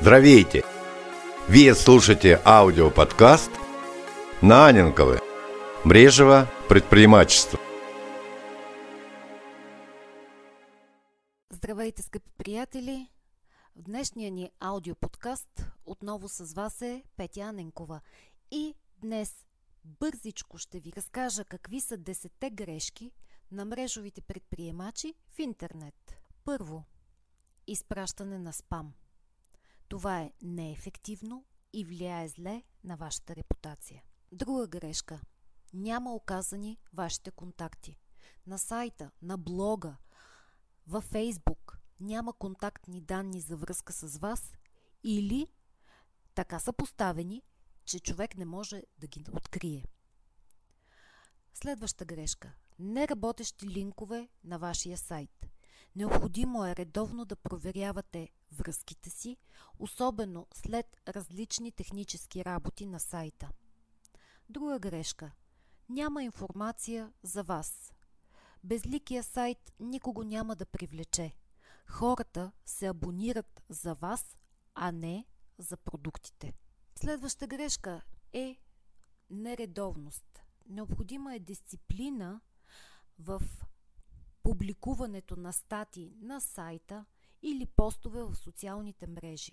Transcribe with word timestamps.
Здравейте! 0.00 0.62
Вие 1.48 1.74
слушаете 1.74 2.40
аудиоподкаст 2.44 3.50
на 4.42 4.68
Аненковы. 4.68 5.18
Брежево 5.86 6.46
предприемачество. 6.68 7.58
Здравейте, 11.50 12.02
скъпи 12.02 12.30
приятели! 12.38 13.08
В 13.76 13.82
днешния 13.82 14.30
ни 14.30 14.50
аудиоподкаст 14.60 15.66
отново 15.86 16.28
с 16.28 16.54
вас 16.54 16.82
е 16.82 17.02
Петя 17.16 17.40
Аненкова. 17.40 18.00
И 18.50 18.74
днес 18.96 19.44
бързичко 19.84 20.58
ще 20.58 20.80
ви 20.80 20.92
разкажа 20.96 21.44
какви 21.44 21.80
са 21.80 21.98
10 21.98 22.50
грешки 22.50 23.12
на 23.52 23.64
мрежовите 23.64 24.20
предприемачи 24.20 25.14
в 25.34 25.38
интернет. 25.38 26.16
Първо, 26.44 26.84
изпращане 27.66 28.38
на 28.38 28.52
спам– 28.52 28.92
това 29.90 30.20
е 30.20 30.32
неефективно 30.42 31.44
и 31.72 31.84
влияе 31.84 32.28
зле 32.28 32.62
на 32.84 32.96
вашата 32.96 33.36
репутация. 33.36 34.02
Друга 34.32 34.66
грешка. 34.66 35.20
Няма 35.72 36.14
оказани 36.14 36.78
вашите 36.92 37.30
контакти. 37.30 37.98
На 38.46 38.58
сайта, 38.58 39.10
на 39.22 39.38
блога, 39.38 39.96
във 40.86 41.04
Фейсбук 41.04 41.78
няма 42.00 42.32
контактни 42.32 43.00
данни 43.00 43.40
за 43.40 43.56
връзка 43.56 43.92
с 43.92 44.18
вас 44.18 44.52
или 45.04 45.46
така 46.34 46.58
са 46.58 46.72
поставени, 46.72 47.42
че 47.84 48.00
човек 48.00 48.36
не 48.36 48.44
може 48.44 48.82
да 48.98 49.06
ги 49.06 49.24
открие. 49.32 49.84
Следваща 51.54 52.04
грешка. 52.04 52.52
Неработещи 52.78 53.68
линкове 53.68 54.28
на 54.44 54.58
вашия 54.58 54.98
сайт. 54.98 55.46
Необходимо 55.96 56.66
е 56.66 56.76
редовно 56.76 57.24
да 57.24 57.36
проверявате 57.36 58.30
връзките 58.52 59.10
си, 59.10 59.36
особено 59.78 60.46
след 60.54 60.96
различни 61.08 61.72
технически 61.72 62.44
работи 62.44 62.86
на 62.86 63.00
сайта. 63.00 63.50
Друга 64.48 64.78
грешка. 64.78 65.32
Няма 65.88 66.24
информация 66.24 67.12
за 67.22 67.42
вас. 67.42 67.92
Безликия 68.64 69.22
сайт 69.22 69.72
никого 69.80 70.22
няма 70.22 70.56
да 70.56 70.66
привлече. 70.66 71.36
Хората 71.86 72.52
се 72.66 72.86
абонират 72.86 73.62
за 73.68 73.94
вас, 73.94 74.36
а 74.74 74.92
не 74.92 75.24
за 75.58 75.76
продуктите. 75.76 76.54
Следваща 76.94 77.46
грешка 77.46 78.02
е 78.32 78.56
нередовност. 79.30 80.42
Необходима 80.68 81.34
е 81.34 81.38
дисциплина 81.38 82.40
в 83.18 83.42
публикуването 84.42 85.36
на 85.36 85.52
стати 85.52 86.12
на 86.20 86.40
сайта 86.40 87.04
или 87.42 87.66
постове 87.66 88.22
в 88.22 88.34
социалните 88.34 89.06
мрежи. 89.06 89.52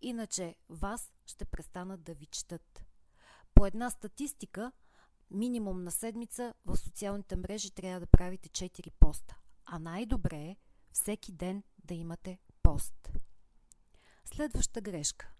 Иначе 0.00 0.56
вас 0.68 1.12
ще 1.26 1.44
престанат 1.44 2.02
да 2.02 2.14
ви 2.14 2.26
четат. 2.26 2.84
По 3.54 3.66
една 3.66 3.90
статистика, 3.90 4.72
минимум 5.30 5.84
на 5.84 5.90
седмица 5.90 6.54
в 6.64 6.76
социалните 6.76 7.36
мрежи 7.36 7.70
трябва 7.70 8.00
да 8.00 8.06
правите 8.06 8.48
4 8.48 8.90
поста. 9.00 9.38
А 9.64 9.78
най-добре 9.78 10.36
е 10.36 10.56
всеки 10.92 11.32
ден 11.32 11.62
да 11.84 11.94
имате 11.94 12.38
пост. 12.62 13.12
Следваща 14.24 14.80
грешка. 14.80 15.32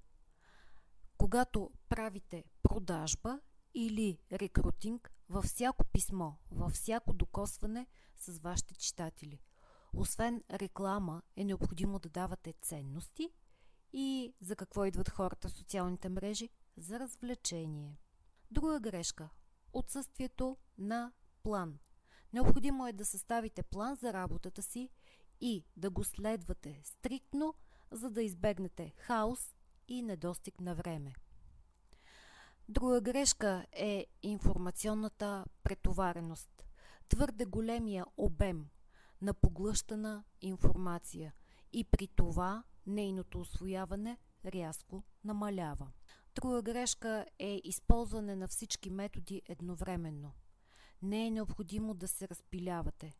Когато 1.19 1.70
правите 1.89 2.45
продажба 2.63 3.41
или 3.75 4.19
рекрутинг 4.33 5.13
във 5.29 5.45
всяко 5.45 5.85
писмо, 5.85 6.33
във 6.51 6.73
всяко 6.73 7.13
докосване 7.13 7.87
с 8.17 8.39
вашите 8.39 8.75
читатели. 8.75 9.41
Освен 9.97 10.43
реклама 10.51 11.23
е 11.37 11.45
необходимо 11.45 11.98
да 11.98 12.09
давате 12.09 12.55
ценности 12.61 13.33
и 13.93 14.35
за 14.41 14.57
какво 14.57 14.85
идват 14.85 15.09
хората 15.09 15.48
в 15.48 15.53
социалните 15.53 16.09
мрежи? 16.09 16.48
За 16.77 17.01
развлечение. 17.01 17.98
Друга 18.51 18.81
грешка– 18.81 19.29
отсъствието 19.73 20.57
на 20.79 21.13
план. 21.42 21.79
Необходимо 22.33 22.86
е 22.86 22.92
да 22.92 23.05
съставите 23.05 23.63
план 23.63 23.95
за 23.95 24.13
работата 24.13 24.63
си 24.63 24.91
и 25.41 25.64
да 25.77 25.91
го 25.91 26.05
следвате 26.05 26.80
стриктно, 26.85 27.55
за 27.91 28.11
да 28.11 28.23
избегнете 28.23 28.92
хаос 28.97 29.55
и 29.89 30.03
недостиг 30.03 30.61
на 30.61 30.74
време. 30.74 31.14
Друга 32.69 33.01
грешка 33.01 33.67
е 33.73 34.07
информационната 34.23 35.45
претовареност. 35.63 36.64
Твърде 37.09 37.45
големия 37.45 38.07
обем 38.17 38.69
на 39.23 39.35
поглъщана 39.35 40.25
информация 40.41 41.35
и 41.73 41.85
при 41.85 42.07
това 42.07 42.65
нейното 42.87 43.41
освояване 43.41 44.19
рязко 44.45 45.03
намалява. 45.25 45.93
Друга 46.35 46.63
грешка 46.63 47.27
е 47.39 47.61
използване 47.65 48.37
на 48.37 48.49
всички 48.49 48.91
методи 48.91 49.43
едновременно. 49.47 50.33
Не 51.03 51.27
е 51.27 51.31
необходимо 51.31 51.95
да 51.95 52.09
се 52.09 52.29
разпилявате. 52.29 53.15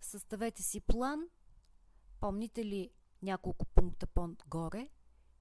Съставете 0.00 0.62
си 0.62 0.80
план, 0.80 1.28
помните 2.20 2.64
ли 2.64 2.90
няколко 3.22 3.66
пункта 3.66 4.06
по-горе 4.06 4.88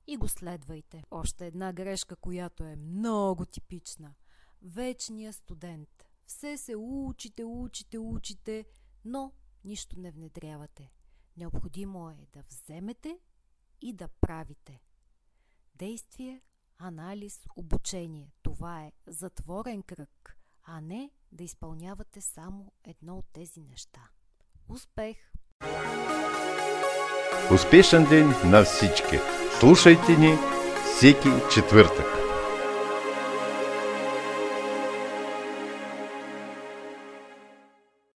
и 0.07 0.17
го 0.17 0.27
следвайте. 0.27 1.03
Още 1.11 1.47
една 1.47 1.73
грешка, 1.73 2.15
която 2.15 2.63
е 2.63 2.75
много 2.75 3.45
типична. 3.45 4.13
Вечният 4.61 5.35
студент. 5.35 5.89
Все 6.25 6.57
се 6.57 6.75
учите, 6.75 7.43
учите, 7.43 7.97
учите, 7.97 8.65
но 9.05 9.33
нищо 9.67 9.99
не 9.99 10.11
внедрявате. 10.11 10.91
Необходимо 11.37 12.09
е 12.09 12.27
да 12.33 12.43
вземете 12.49 13.19
и 13.81 13.93
да 13.93 14.07
правите. 14.07 14.81
Действие, 15.75 16.41
анализ, 16.77 17.45
обучение. 17.55 18.31
Това 18.41 18.83
е 18.83 18.91
затворен 19.07 19.83
кръг, 19.83 20.37
а 20.63 20.81
не 20.81 21.11
да 21.31 21.43
изпълнявате 21.43 22.21
само 22.21 22.71
едно 22.83 23.17
от 23.17 23.25
тези 23.31 23.63
неща. 23.63 24.09
Успех! 24.69 25.17
Успешен 27.53 28.05
ден 28.09 28.51
на 28.51 28.63
всички! 28.63 29.19
Слушайте 29.59 30.17
ни 30.17 30.35
всеки 30.85 31.29
четвъртък. 31.53 32.16